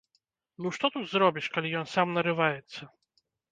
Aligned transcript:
Ну 0.65 0.71
што 0.77 0.85
тут 0.95 1.05
зробіш, 1.11 1.51
калі 1.59 1.75
ён 1.83 1.87
сам 1.93 2.17
нарываецца? 2.17 2.91